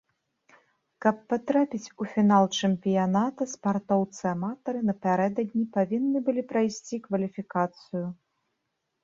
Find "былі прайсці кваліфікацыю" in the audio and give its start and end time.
6.31-8.05